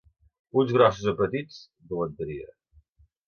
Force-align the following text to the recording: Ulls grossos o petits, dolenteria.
Ulls 0.61 0.71
grossos 0.77 1.09
o 1.11 1.13
petits, 1.19 1.59
dolenteria. 1.91 2.49